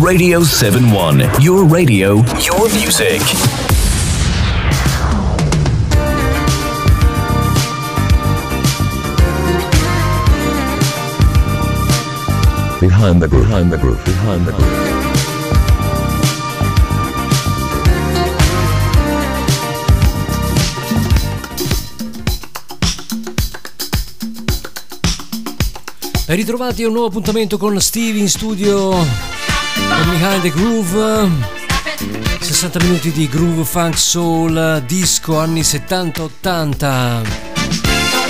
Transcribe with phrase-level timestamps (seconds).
[0.00, 3.20] Radio 71, your radio, your music.
[12.80, 14.90] Behind the groove, behind the groove, behind the groove.
[26.30, 28.94] E ritrovati a un nuovo appuntamento con Steve in studio
[29.88, 31.28] con Behind the Groove.
[32.40, 37.50] 60 minuti di groove, funk, soul, disco anni 70-80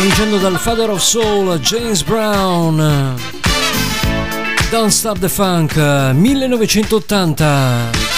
[0.01, 3.19] cominciando dal Father of Soul James Brown.
[4.71, 8.09] Don't Stop the Funk 1980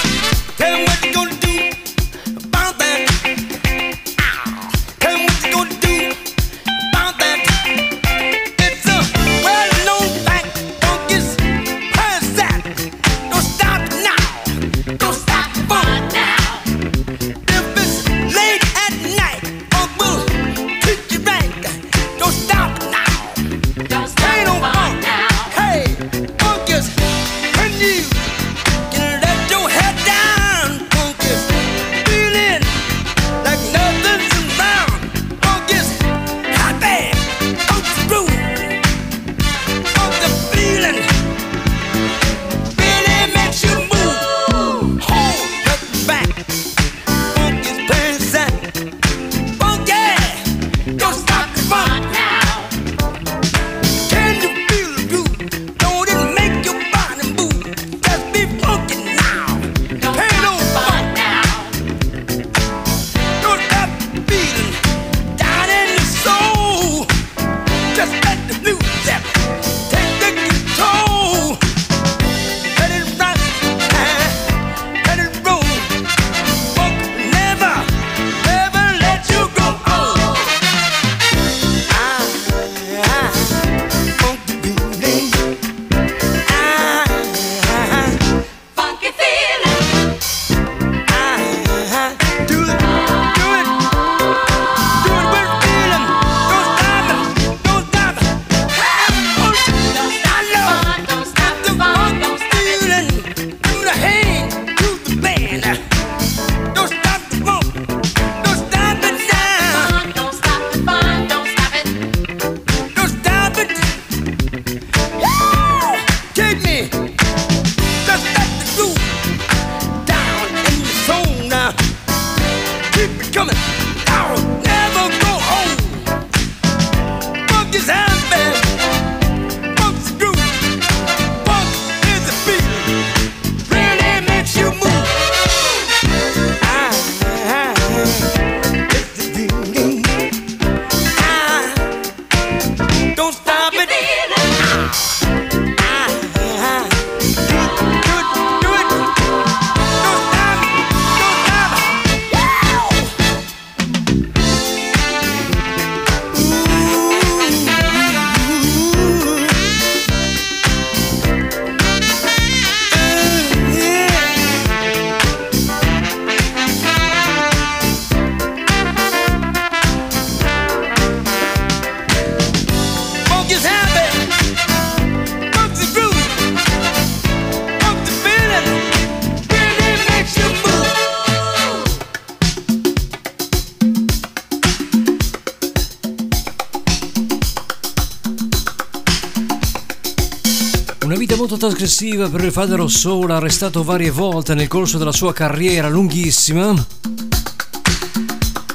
[191.57, 196.75] trasgressiva per il Father Soul, arrestato varie volte nel corso della sua carriera lunghissima.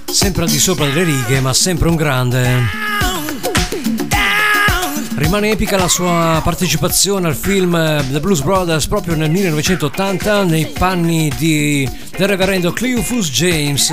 [0.06, 2.86] Sempre al di sopra delle righe, ma sempre un grande.
[5.16, 7.74] Rimane epica la sua partecipazione al film
[8.12, 13.92] The Blues Brothers proprio nel 1980 nei panni di, del reverendo Cleophus James.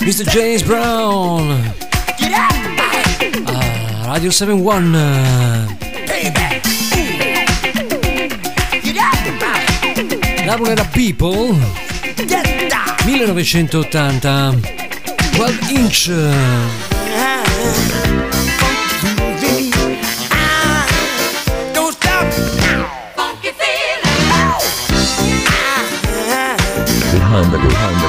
[0.00, 0.24] Mr.
[0.24, 1.69] James Brown
[4.10, 4.90] Radio 71
[10.44, 11.54] L'album era People
[13.04, 14.58] 1980
[15.30, 16.08] 12 inch.
[27.12, 27.99] Behind the behind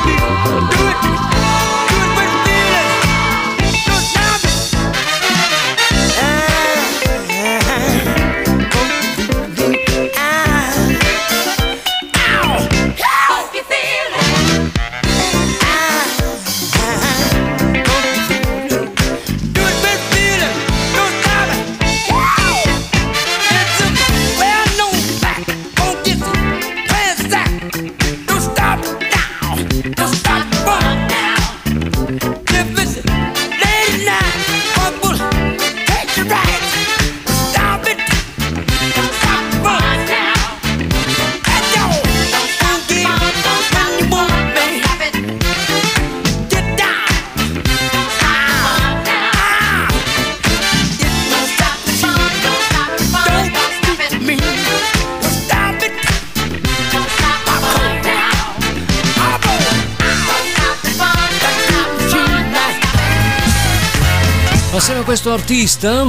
[64.91, 66.05] Passiamo a questo artista,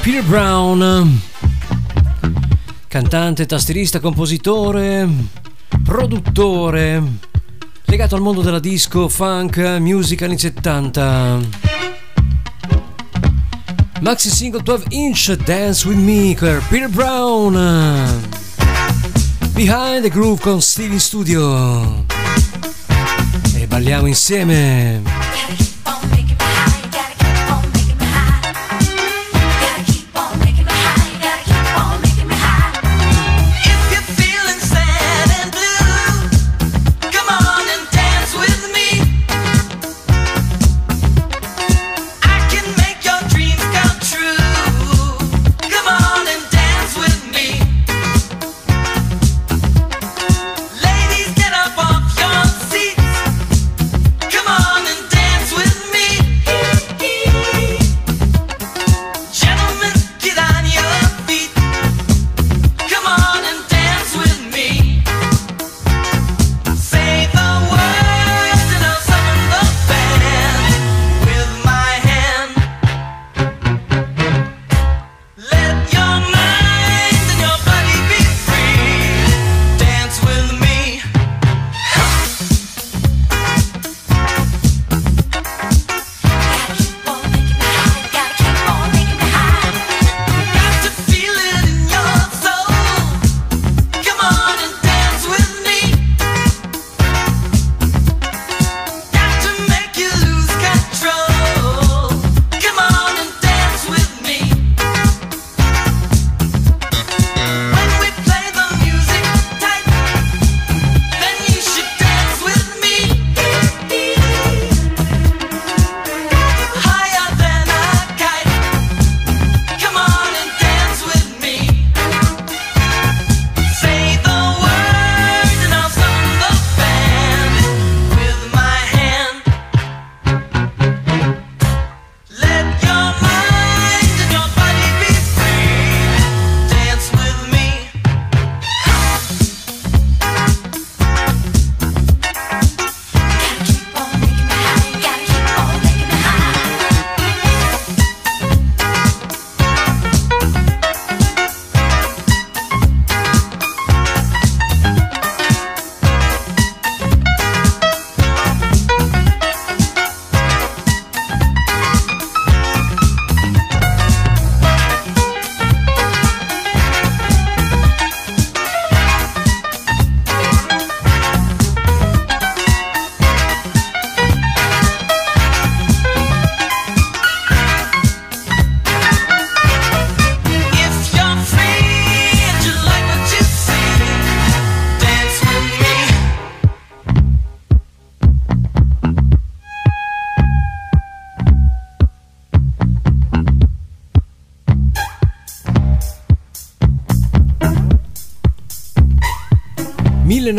[0.00, 1.20] Peter Brown,
[2.88, 5.06] cantante, tastierista, compositore,
[5.84, 7.02] produttore,
[7.84, 11.40] legato al mondo della disco, funk, music anni 70.
[14.00, 16.34] Maxi single 12 inch Dance With Me
[16.70, 17.52] Peter Brown.
[19.52, 22.06] Behind the Groove con Stevie Studio.
[23.54, 25.15] E balliamo insieme.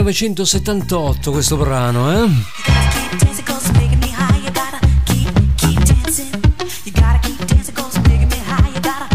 [0.08, 2.30] ...1978 questo brano, eh?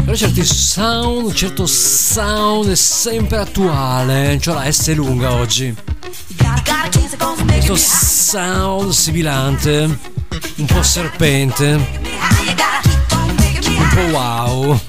[0.05, 5.75] Però certi sound, un certo sound è sempre attuale, cioè la S lunga oggi.
[7.47, 9.99] Questo sound sibilante,
[10.57, 11.73] un po' serpente,
[13.67, 14.81] un po' wow.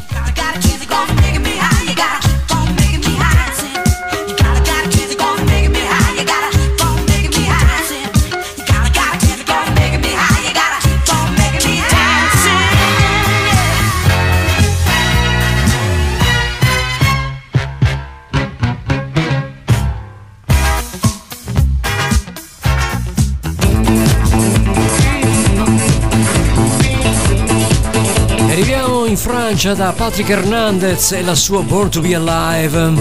[29.45, 32.93] Francia da Patrick Hernandez e la sua Born to Be Alive.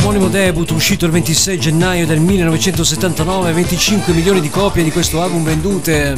[0.00, 5.42] Omonimo debut uscito il 26 gennaio del 1979, 25 milioni di copie di questo album
[5.42, 6.14] vendute.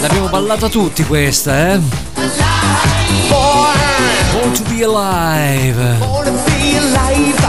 [0.00, 1.78] L'abbiamo ballata tutti questa, eh?
[4.32, 5.98] Born to Be Alive.
[5.98, 7.40] Born to be alive.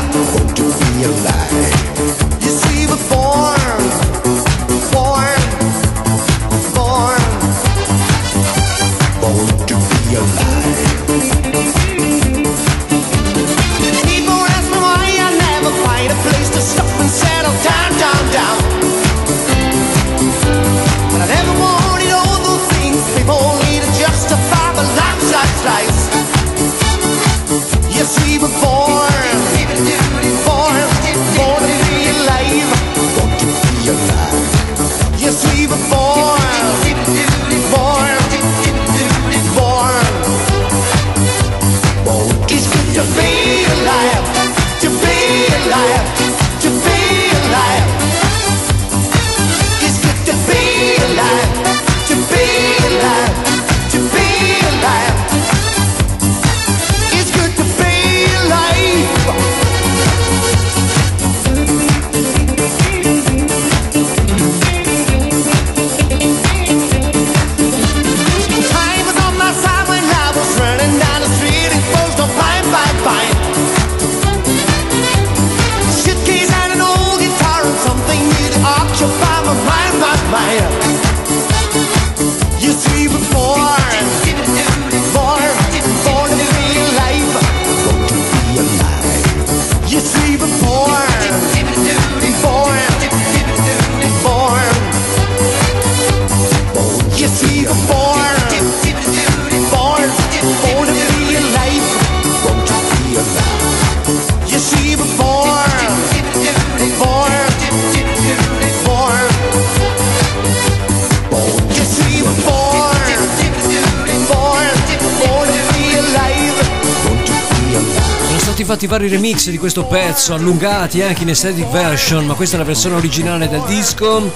[118.94, 122.96] Vari remix di questo pezzo, allungati anche in aesthetic version, ma questa è la versione
[122.96, 124.32] originale del disco.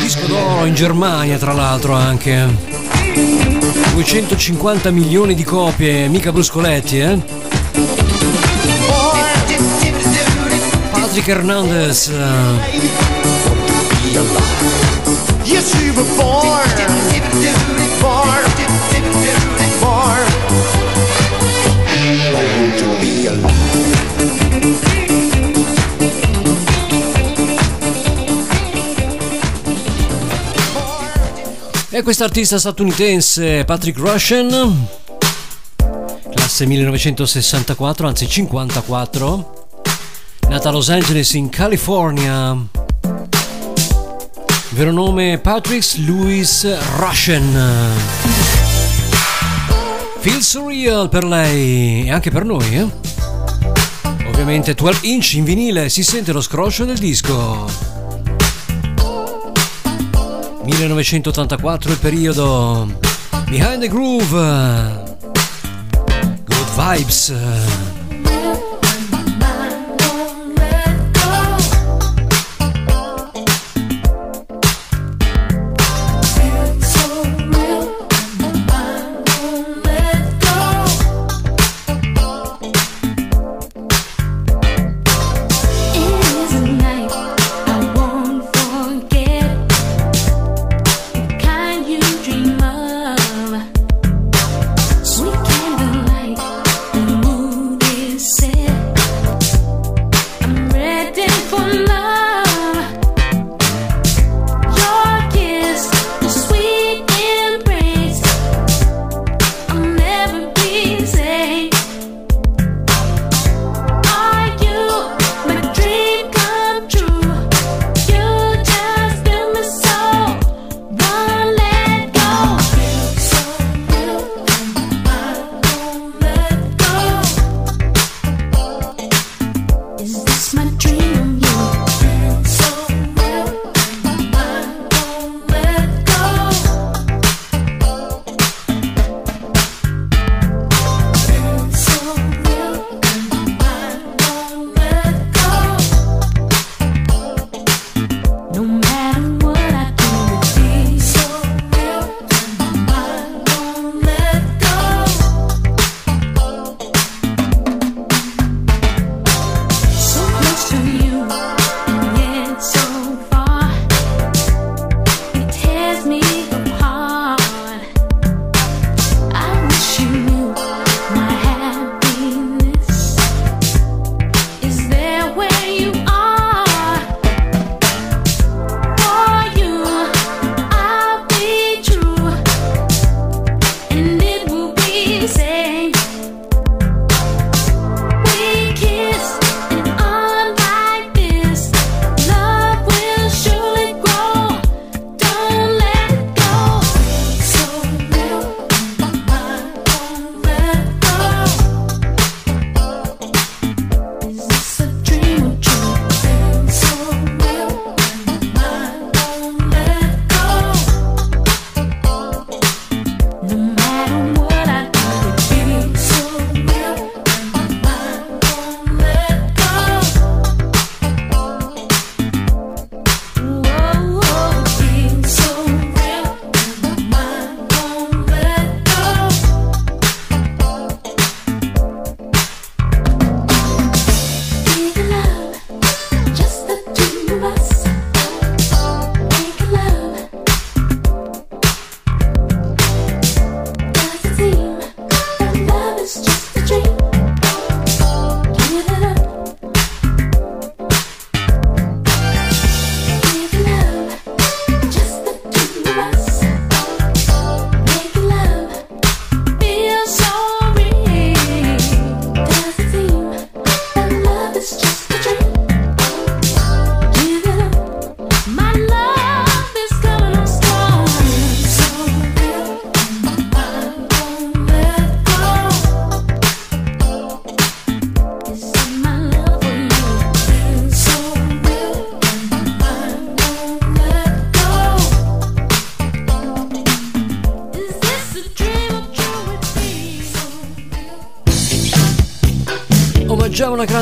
[0.00, 2.46] Disco d'oro in Germania, tra l'altro, anche.
[3.92, 7.18] 250 milioni di copie, mica bruscoletti, eh?
[10.92, 12.12] Patrick Hernandez.
[15.42, 16.93] Yes, you were
[31.96, 34.88] E quest'artista statunitense Patrick Russian,
[36.34, 39.66] classe 1964, anzi 54,
[40.48, 42.56] nata a Los Angeles in California.
[44.70, 47.92] Vero nome Patrick Louis Russian.
[50.18, 52.88] Feel surreal per lei e anche per noi, eh?
[54.26, 57.93] Ovviamente 12 inch in vinile, si sente lo scroscio del disco.
[60.64, 62.88] 1984 il periodo.
[63.46, 64.30] Behind the Groove.
[66.44, 67.32] Good Vibes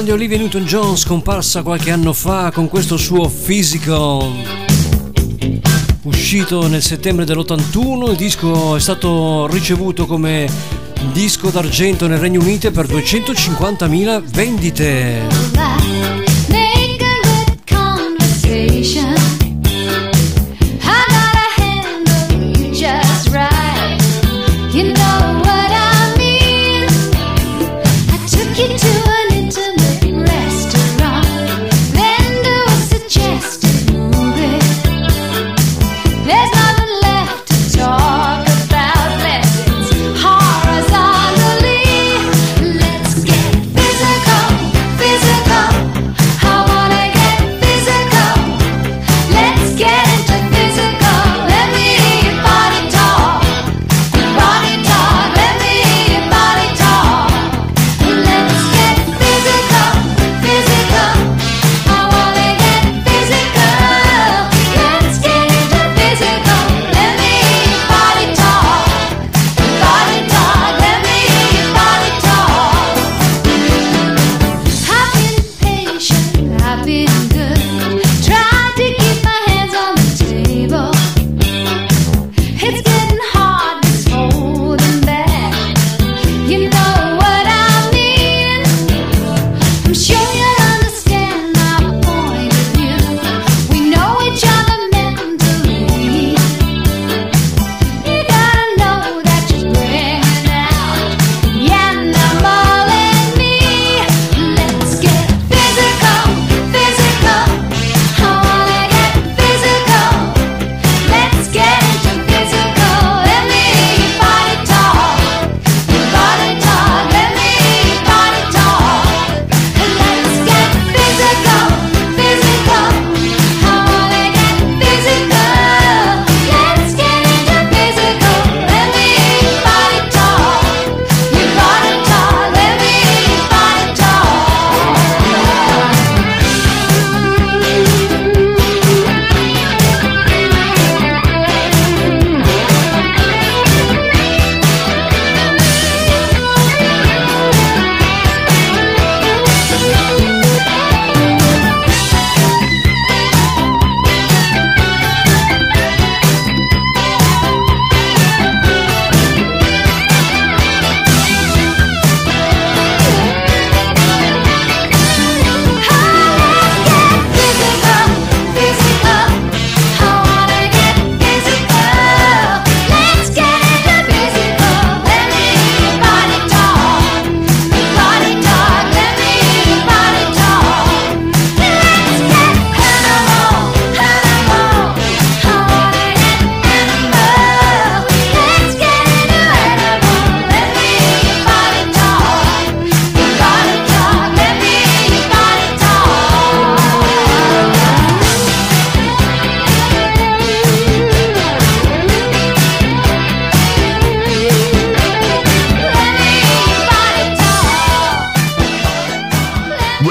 [0.03, 4.33] grande Olivia Newton-John scomparsa qualche anno fa con questo suo Physical.
[6.03, 10.51] Uscito nel settembre dell'81, il disco è stato ricevuto come
[11.13, 16.22] disco d'argento nel Regno Unito per 250.000 vendite.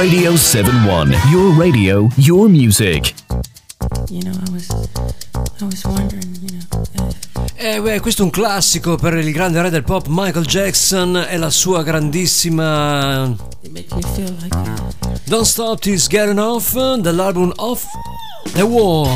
[0.02, 1.14] Radio 71.
[1.30, 3.14] Your radio, your music.
[4.10, 4.68] You know, I was,
[5.62, 6.66] I was wondering, you know.
[7.56, 11.38] Eh, beh, questo è un classico per il grande re del pop Michael Jackson e
[11.38, 13.28] la sua grandissima
[13.62, 13.94] Like
[15.26, 17.86] Don't Stop Till Getting Off dall'album Off
[18.54, 19.08] the Wall.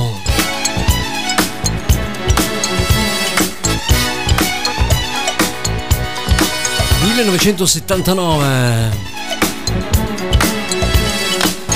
[7.01, 9.14] «1979».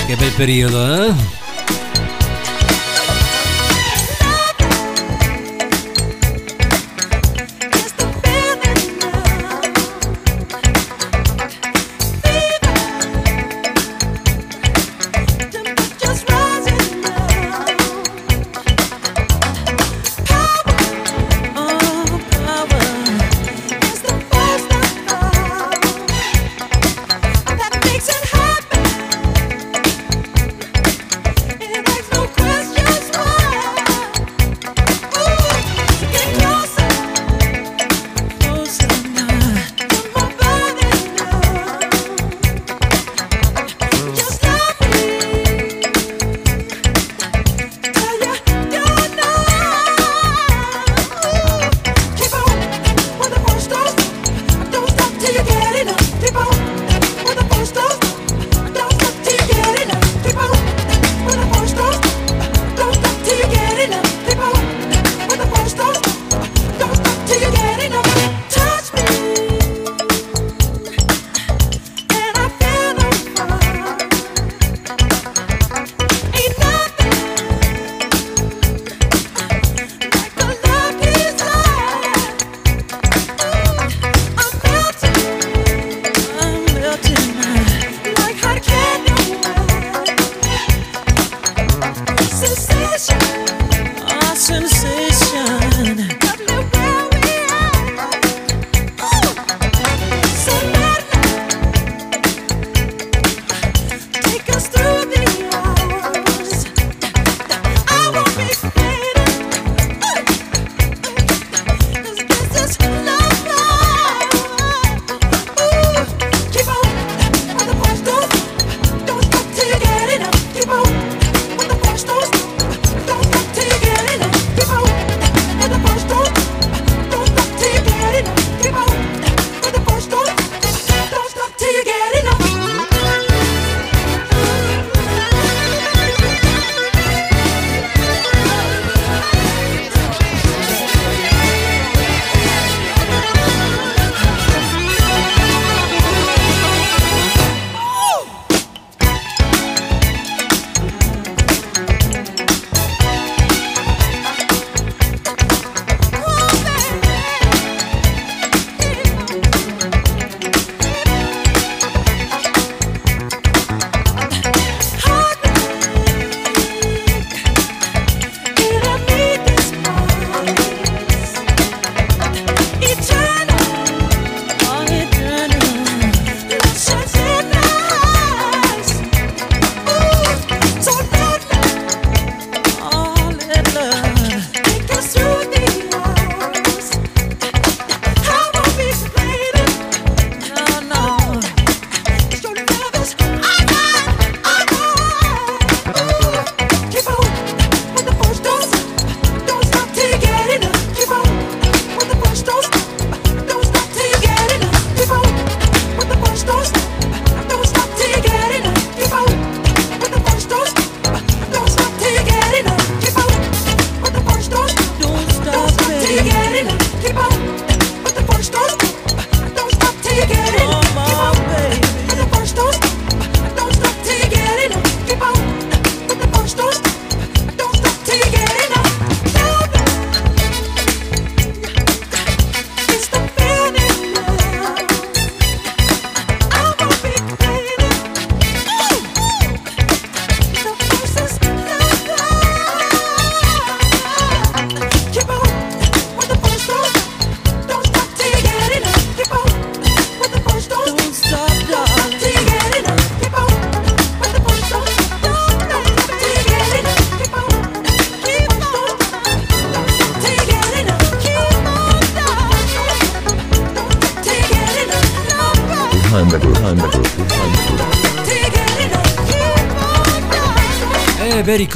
[0.10, 1.39] Che bel periodo, eh?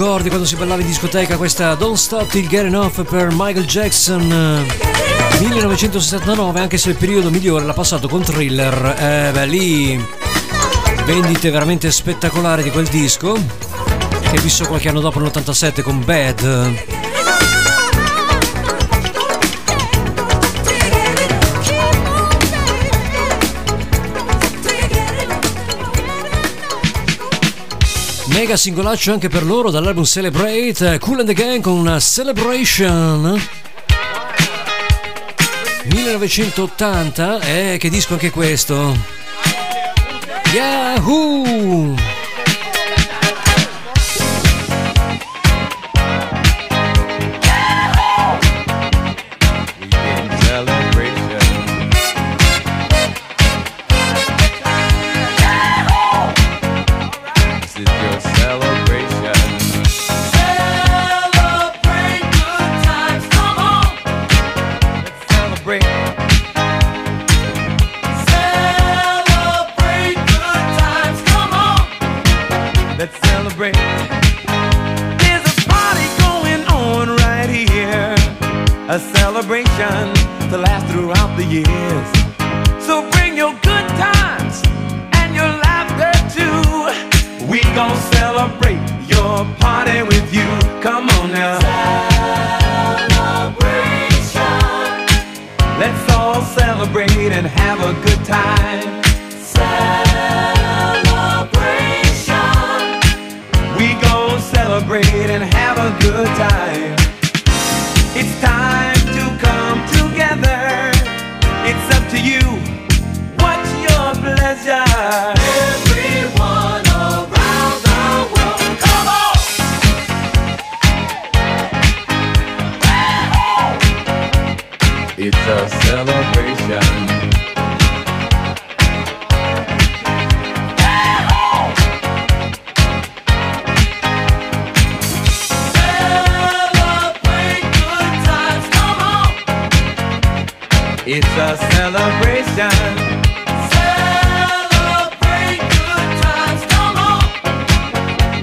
[0.03, 4.29] Ricordi quando si ballava in discoteca questa Don't Stop Till Get Enough per Michael Jackson.
[4.29, 8.95] eh, 1969, anche se il periodo migliore l'ha passato con Thriller.
[8.99, 10.05] Eh, beh, lì
[11.05, 13.33] vendite veramente spettacolari di quel disco.
[13.33, 16.92] Che visto qualche anno dopo nell'87 con Bad.
[28.33, 33.39] Mega singolaccio anche per loro dall'album Celebrate, Cool and the Gang con una Celebration.
[35.85, 38.97] 1980, eh, che disco anche questo?
[40.51, 42.12] Yahoo!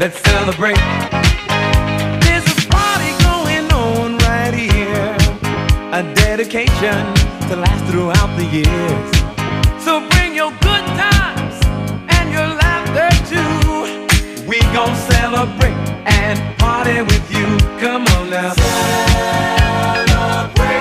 [0.00, 0.80] Let's celebrate.
[2.24, 5.14] There's a party going on right here.
[5.92, 6.96] A dedication
[7.48, 9.10] to last throughout the years.
[9.84, 11.60] So bring your good times
[12.16, 14.48] and your laughter too.
[14.48, 15.76] We gon' celebrate
[16.08, 17.58] and party with you.
[17.78, 18.54] Come on now.
[20.16, 20.80] Celebration.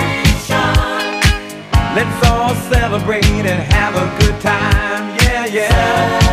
[1.94, 5.18] Let's all celebrate and have a good time.
[5.24, 6.29] Yeah, yeah.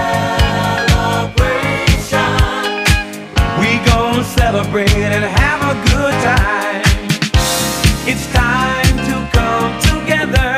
[4.53, 6.83] Celebrate and have a good time.
[8.07, 10.55] It's time to come together.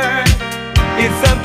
[1.02, 1.37] It's up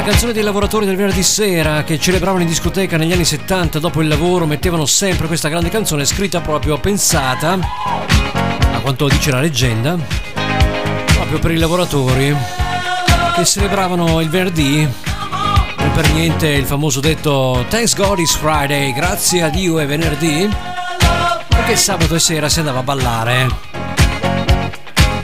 [0.00, 4.00] La canzone dei lavoratori del venerdì sera che celebravano in discoteca negli anni 70 dopo
[4.00, 7.58] il lavoro mettevano sempre questa grande canzone scritta proprio pensata,
[8.72, 9.98] a quanto dice la leggenda,
[11.12, 12.34] proprio per i lavoratori
[13.34, 14.88] che celebravano il venerdì.
[15.76, 20.48] Non per niente il famoso detto Thanks God it's Friday, grazie a Dio è venerdì,
[21.46, 23.48] perché sabato e sera si andava a ballare.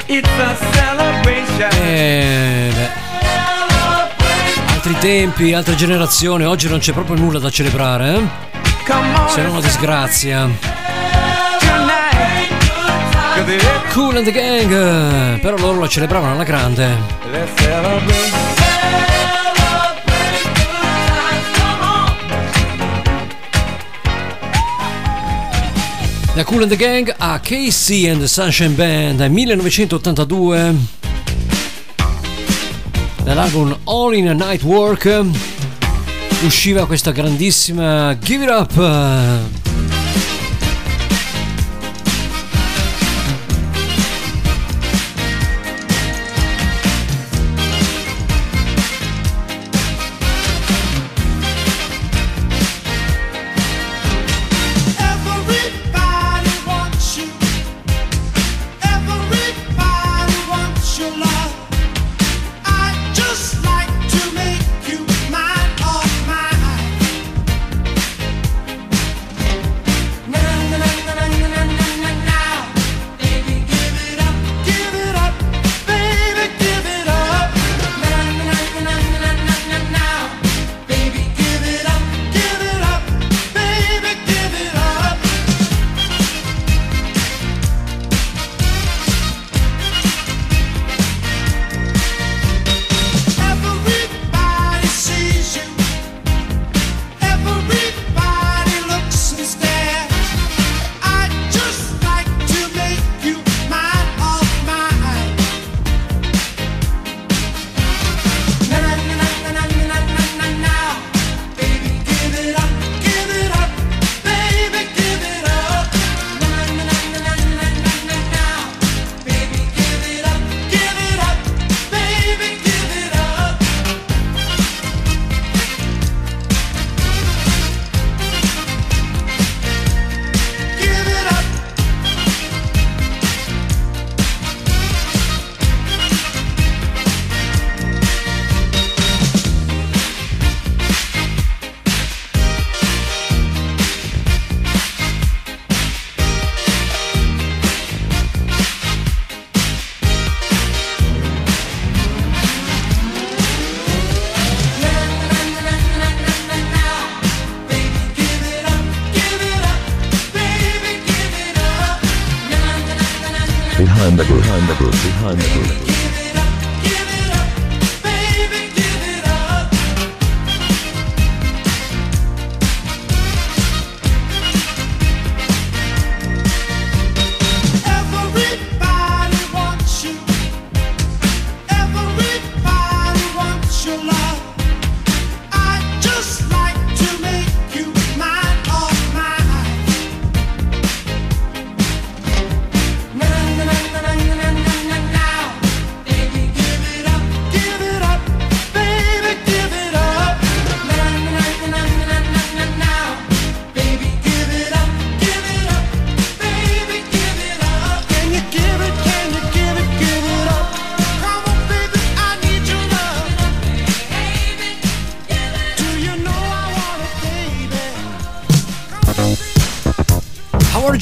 [0.05, 1.71] It's a celebration.
[1.83, 3.06] E beh,
[4.87, 8.23] altri tempi, altre generazioni, oggi non c'è proprio nulla da celebrare, eh?
[9.29, 10.49] Se non una disgrazia.
[13.93, 16.97] Cool and the Gang, però loro la celebravano alla grande.
[26.33, 30.75] Da Cool and the Gang a Casey and the Sunshine Band 1982
[33.27, 35.25] dall'album All in a Night Work
[36.45, 39.66] usciva questa grandissima Give It Up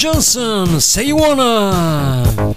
[0.05, 2.53] Johnson, Say You Wanna.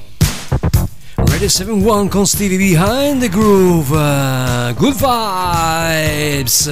[1.17, 3.91] Ready 7-1 con Stevie Behind the Groove.
[3.91, 6.69] Uh, good vibes.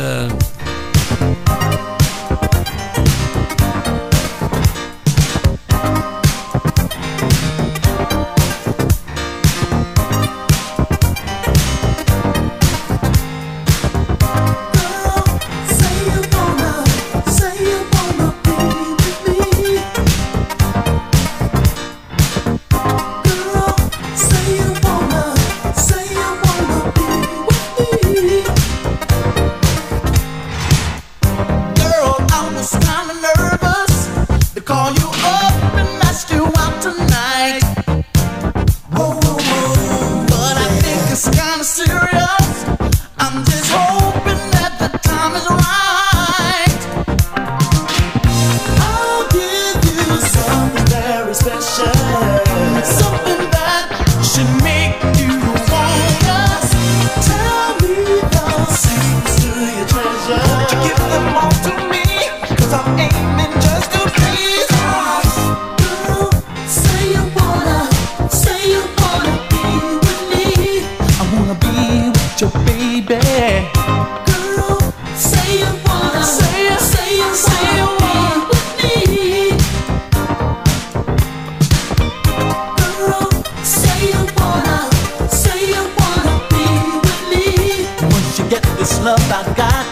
[88.87, 89.85] this love I got.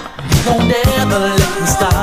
[0.44, 1.93] Don't ever let me stop.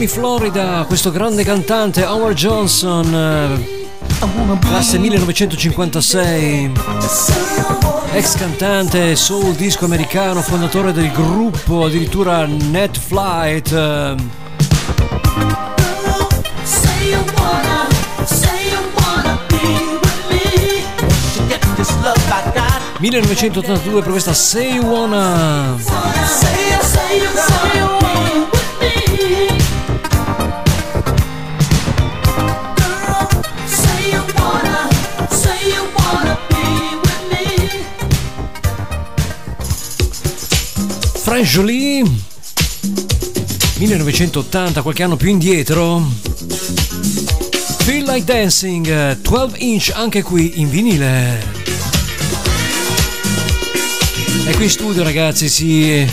[0.00, 3.86] Miami, Florida, questo grande cantante Howard Johnson, eh,
[4.60, 6.72] classe 1956,
[8.12, 13.72] ex cantante soul disco americano, fondatore del gruppo addirittura Net Flight.
[13.72, 14.38] Love
[23.00, 25.76] 1982 per questa Say You Wanna
[41.40, 42.02] Anjoli
[43.78, 46.06] 1980 qualche anno più indietro.
[47.78, 51.42] Feel Like Dancing 12 inch anche qui in vinile.
[54.44, 56.06] E qui in studio ragazzi si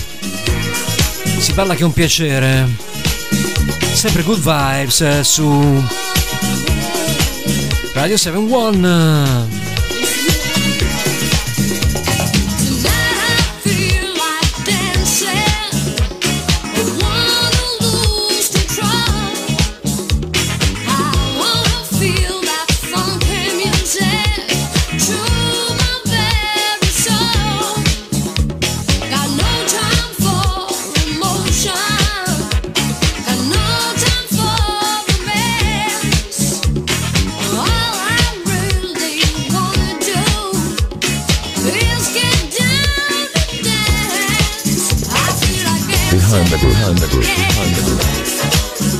[1.40, 2.66] si parla che è un piacere.
[3.92, 5.84] Sempre good vibes eh, su
[7.94, 9.57] Radio 71
[46.38, 48.97] behind the groove, behind the groove, behind the groove.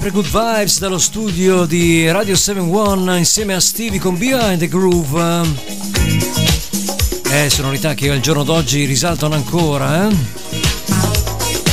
[0.00, 5.42] Sempre good vibes dallo studio di Radio 71 insieme a Stevie con Behind the Groove.
[7.32, 10.14] Eh, sonorità che al giorno d'oggi risaltano ancora, eh?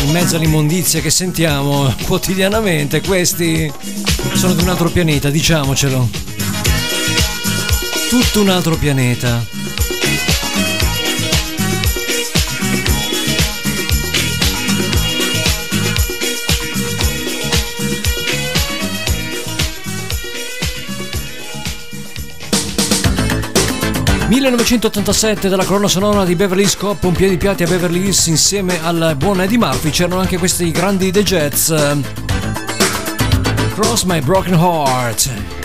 [0.06, 3.72] In mezzo all'immondizia che sentiamo quotidianamente, questi
[4.34, 6.10] sono di un altro pianeta, diciamocelo.
[8.10, 9.55] Tutto un altro pianeta.
[24.28, 28.26] ...1987 dalla colonna sonora di Beverly Hills Cop, un piede di piatti a Beverly Hills
[28.28, 31.74] insieme al buon Eddie Murphy, c'erano anche questi grandi The Jets.
[33.76, 35.65] Cross My Broken Heart.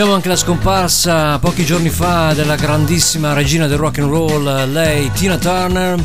[0.00, 5.12] Conosciamo anche la scomparsa pochi giorni fa della grandissima regina del rock and roll, lei
[5.12, 6.02] Tina Turner.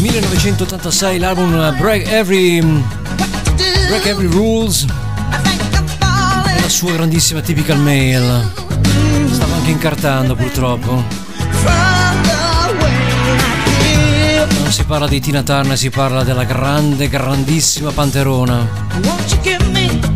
[0.00, 4.84] 1986 l'album Break Every, Break Every Rules
[6.60, 8.46] la sua grandissima typical mail.
[9.32, 11.02] Stava anche incartando purtroppo.
[14.58, 20.12] Non si parla di Tina Turner, si parla della grande, grandissima panterona.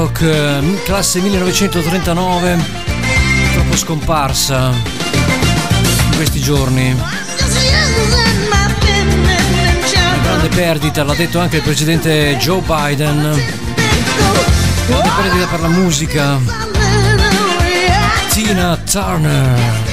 [0.00, 2.58] Woodstock, eh, classe 1939,
[3.52, 6.90] troppo scomparsa in questi giorni.
[6.90, 7.02] Una
[10.22, 13.18] grande perdita, l'ha detto anche il presidente Joe Biden.
[13.18, 13.32] Una
[14.86, 16.38] grande perdita per la musica.
[18.30, 19.89] Tina Turner.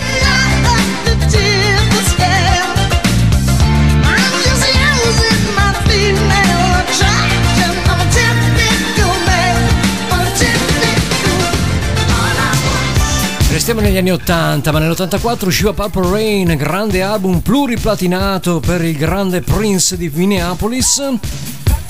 [13.68, 19.42] Siamo negli anni 80, ma nell'84 usciva Purple Rain, grande album pluriplatinato per il grande
[19.42, 21.00] Prince di Minneapolis,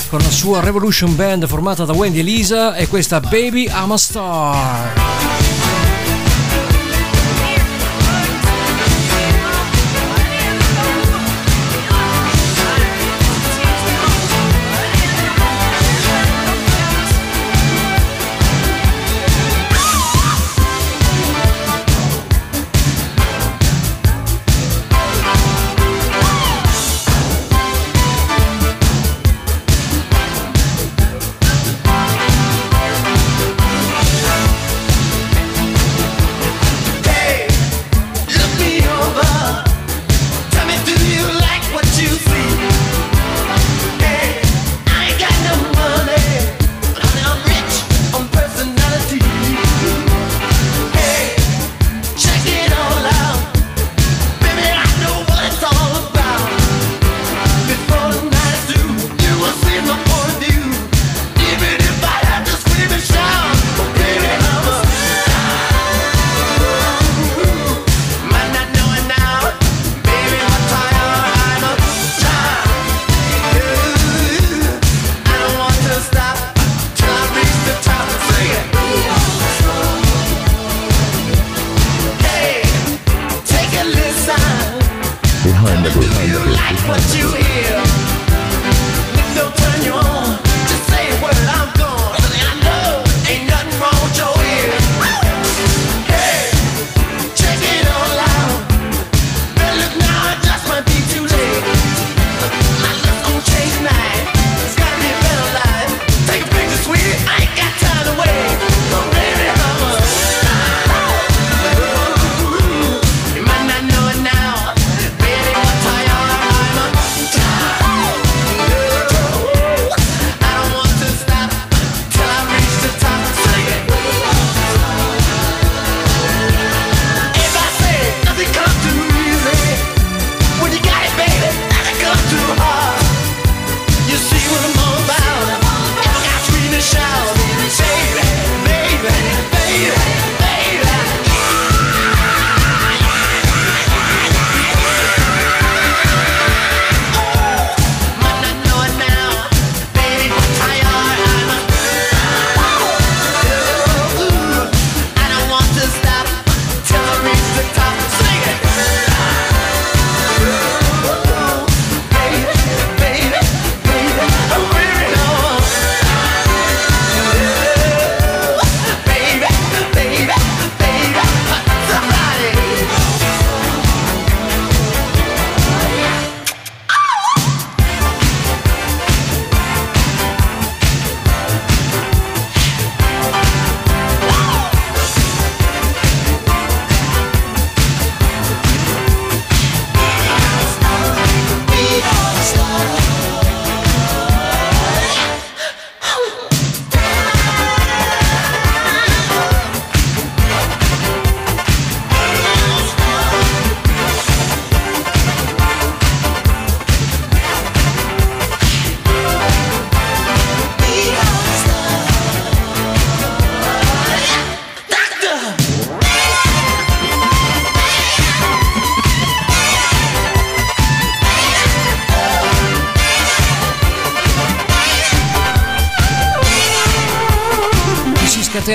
[0.09, 5.06] con la sua Revolution Band formata da Wendy Elisa e questa Baby I'm a Star.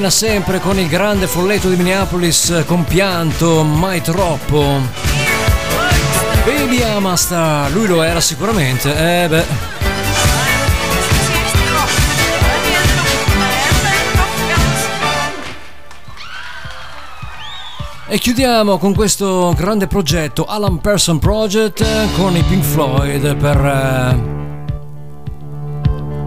[0.03, 4.81] Scatena sempre con il grande folletto di Minneapolis eh, compianto, mai troppo.
[6.45, 9.45] Baby Amasta, lui lo era sicuramente, eh beh.
[18.09, 23.57] E chiudiamo con questo grande progetto, Alan Person Project, eh, con i Pink Floyd per
[23.57, 24.19] eh,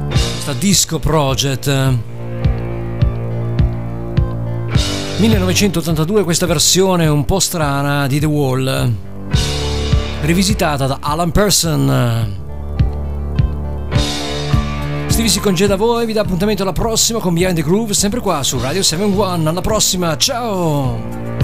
[0.07, 2.13] questa disco project.
[5.27, 8.93] 1982 questa versione un po' strana di The Wall,
[10.21, 12.43] rivisitata da Alan Person.
[15.07, 18.19] Stevie si congeda a voi, vi dà appuntamento alla prossima con Behind the Groove, sempre
[18.19, 19.49] qua su Radio 71.
[19.49, 21.34] Alla prossima, ciao!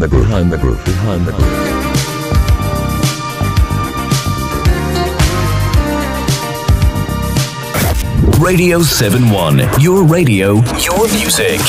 [0.00, 1.70] The groove, behind the groove, behind the groove.
[8.40, 9.58] Radio 71.
[9.78, 11.60] Your radio, your music.